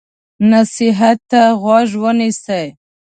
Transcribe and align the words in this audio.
نصیحت 0.51 1.19
ته 1.29 1.41
غوږ 1.61 1.89
ونیسئ. 2.01 2.65